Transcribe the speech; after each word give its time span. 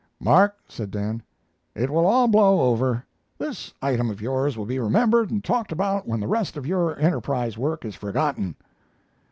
"Mark," 0.19 0.55
said 0.67 0.89
Dan. 0.89 1.21
"It 1.75 1.91
will 1.91 2.07
all 2.07 2.27
blow 2.27 2.61
over. 2.61 3.05
This 3.37 3.71
item 3.83 4.09
of 4.09 4.19
yours 4.19 4.57
will 4.57 4.65
be 4.65 4.79
remembered 4.79 5.29
and 5.29 5.43
talked 5.43 5.71
about 5.71 6.07
when 6.07 6.19
the 6.19 6.27
rest 6.27 6.57
of 6.57 6.65
your 6.65 6.97
Enterprise 6.97 7.55
work 7.55 7.85
is 7.85 7.93
forgotten." 7.93 8.55